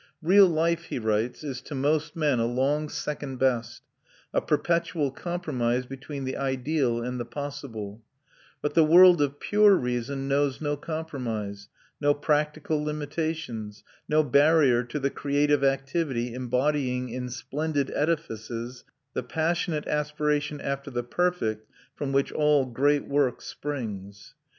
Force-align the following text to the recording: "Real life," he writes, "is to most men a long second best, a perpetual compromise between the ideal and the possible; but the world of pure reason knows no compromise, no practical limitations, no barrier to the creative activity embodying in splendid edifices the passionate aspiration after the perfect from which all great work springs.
"Real 0.23 0.47
life," 0.47 0.85
he 0.85 0.97
writes, 0.97 1.43
"is 1.43 1.61
to 1.61 1.75
most 1.75 2.15
men 2.15 2.39
a 2.39 2.47
long 2.47 2.89
second 2.89 3.37
best, 3.37 3.83
a 4.33 4.41
perpetual 4.41 5.11
compromise 5.11 5.85
between 5.85 6.23
the 6.23 6.37
ideal 6.37 7.03
and 7.03 7.19
the 7.19 7.23
possible; 7.23 8.01
but 8.63 8.73
the 8.73 8.83
world 8.83 9.21
of 9.21 9.39
pure 9.39 9.75
reason 9.75 10.27
knows 10.27 10.59
no 10.59 10.75
compromise, 10.75 11.69
no 12.01 12.15
practical 12.15 12.83
limitations, 12.83 13.83
no 14.09 14.23
barrier 14.23 14.83
to 14.85 14.97
the 14.97 15.11
creative 15.11 15.63
activity 15.63 16.33
embodying 16.33 17.09
in 17.09 17.29
splendid 17.29 17.91
edifices 17.93 18.83
the 19.13 19.21
passionate 19.21 19.85
aspiration 19.87 20.59
after 20.61 20.89
the 20.89 21.03
perfect 21.03 21.69
from 21.95 22.11
which 22.11 22.31
all 22.31 22.65
great 22.65 23.07
work 23.07 23.39
springs. 23.39 24.33